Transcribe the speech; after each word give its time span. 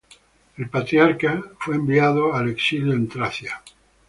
El 0.57 0.67
patriarca 0.67 1.43
fue 1.59 1.75
enviado 1.75 2.33
al 2.33 2.49
exilio 2.49 2.93
en 2.93 3.07
Tracia. 3.07 3.61